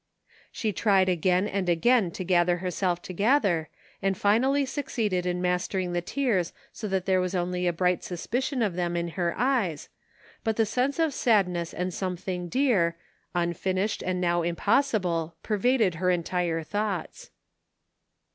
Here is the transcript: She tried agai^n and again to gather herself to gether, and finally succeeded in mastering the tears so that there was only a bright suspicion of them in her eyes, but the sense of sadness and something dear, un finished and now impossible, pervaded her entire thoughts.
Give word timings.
She 0.51 0.73
tried 0.73 1.09
agai^n 1.09 1.47
and 1.53 1.69
again 1.69 2.09
to 2.09 2.23
gather 2.23 2.57
herself 2.57 3.03
to 3.03 3.13
gether, 3.13 3.69
and 4.01 4.17
finally 4.17 4.65
succeeded 4.65 5.27
in 5.27 5.43
mastering 5.43 5.93
the 5.93 6.01
tears 6.01 6.53
so 6.73 6.87
that 6.87 7.05
there 7.05 7.21
was 7.21 7.35
only 7.35 7.67
a 7.67 7.71
bright 7.71 8.03
suspicion 8.03 8.63
of 8.63 8.73
them 8.73 8.97
in 8.97 9.09
her 9.09 9.35
eyes, 9.37 9.89
but 10.43 10.55
the 10.55 10.65
sense 10.65 10.97
of 10.97 11.13
sadness 11.13 11.71
and 11.71 11.93
something 11.93 12.49
dear, 12.49 12.95
un 13.35 13.53
finished 13.53 14.01
and 14.03 14.19
now 14.19 14.41
impossible, 14.41 15.35
pervaded 15.43 15.93
her 15.93 16.09
entire 16.09 16.63
thoughts. 16.63 17.29